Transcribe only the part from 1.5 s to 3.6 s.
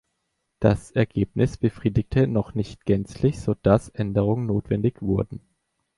befriedigte noch nicht gänzlich,